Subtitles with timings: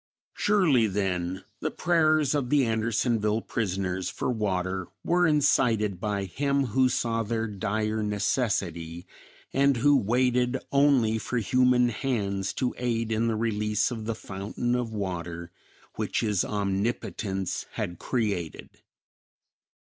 [0.33, 6.89] Surely then, the prayers of the Andersonville prisoners for water were incited by Him who
[6.89, 9.05] saw their dire necessity,
[9.53, 14.73] and who waited only for human hands to aid in the release of the fountain
[14.73, 15.51] of water
[15.97, 18.79] which his Omnipotence had created.